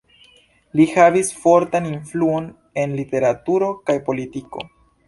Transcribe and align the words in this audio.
Li 0.79 0.87
havis 0.93 1.29
fortan 1.43 1.91
influon 1.91 2.51
en 2.85 2.99
literaturo 3.03 3.73
kaj 3.91 4.03
politiko. 4.11 4.71